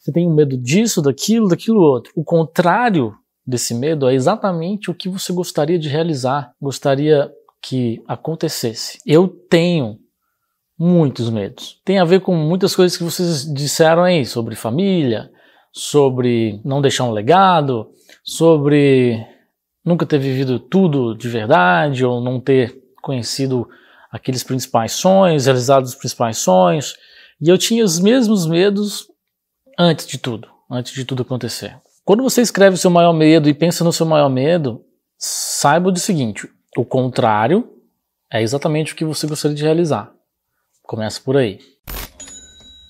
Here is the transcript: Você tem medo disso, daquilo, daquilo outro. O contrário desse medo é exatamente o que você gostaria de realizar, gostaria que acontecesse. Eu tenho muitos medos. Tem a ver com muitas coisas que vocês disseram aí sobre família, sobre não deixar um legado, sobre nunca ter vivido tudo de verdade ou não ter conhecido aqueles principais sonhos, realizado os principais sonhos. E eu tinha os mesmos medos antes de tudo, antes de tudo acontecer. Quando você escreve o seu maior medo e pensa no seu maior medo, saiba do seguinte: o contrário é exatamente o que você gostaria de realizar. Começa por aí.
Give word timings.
Você 0.00 0.10
tem 0.10 0.28
medo 0.30 0.56
disso, 0.56 1.02
daquilo, 1.02 1.46
daquilo 1.46 1.80
outro. 1.80 2.10
O 2.16 2.24
contrário 2.24 3.14
desse 3.46 3.74
medo 3.74 4.08
é 4.08 4.14
exatamente 4.14 4.90
o 4.90 4.94
que 4.94 5.10
você 5.10 5.30
gostaria 5.30 5.78
de 5.78 5.90
realizar, 5.90 6.54
gostaria 6.60 7.30
que 7.62 8.02
acontecesse. 8.08 8.98
Eu 9.06 9.28
tenho 9.28 9.98
muitos 10.78 11.28
medos. 11.28 11.78
Tem 11.84 11.98
a 11.98 12.04
ver 12.04 12.20
com 12.20 12.34
muitas 12.34 12.74
coisas 12.74 12.96
que 12.96 13.04
vocês 13.04 13.44
disseram 13.52 14.02
aí 14.02 14.24
sobre 14.24 14.56
família, 14.56 15.30
sobre 15.70 16.58
não 16.64 16.80
deixar 16.80 17.04
um 17.04 17.12
legado, 17.12 17.90
sobre 18.24 19.22
nunca 19.84 20.06
ter 20.06 20.18
vivido 20.18 20.58
tudo 20.58 21.14
de 21.14 21.28
verdade 21.28 22.06
ou 22.06 22.22
não 22.22 22.40
ter 22.40 22.80
conhecido 23.02 23.68
aqueles 24.10 24.42
principais 24.42 24.92
sonhos, 24.92 25.44
realizado 25.44 25.84
os 25.84 25.94
principais 25.94 26.38
sonhos. 26.38 26.96
E 27.38 27.50
eu 27.50 27.58
tinha 27.58 27.84
os 27.84 28.00
mesmos 28.00 28.46
medos 28.46 29.09
antes 29.80 30.06
de 30.06 30.18
tudo, 30.18 30.48
antes 30.70 30.92
de 30.92 31.06
tudo 31.06 31.22
acontecer. 31.22 31.80
Quando 32.04 32.22
você 32.22 32.42
escreve 32.42 32.74
o 32.74 32.78
seu 32.78 32.90
maior 32.90 33.14
medo 33.14 33.48
e 33.48 33.54
pensa 33.54 33.82
no 33.82 33.92
seu 33.92 34.04
maior 34.04 34.28
medo, 34.28 34.84
saiba 35.16 35.90
do 35.90 35.98
seguinte: 35.98 36.46
o 36.76 36.84
contrário 36.84 37.66
é 38.30 38.42
exatamente 38.42 38.92
o 38.92 38.96
que 38.96 39.04
você 39.04 39.26
gostaria 39.26 39.56
de 39.56 39.62
realizar. 39.62 40.12
Começa 40.82 41.20
por 41.22 41.36
aí. 41.36 41.58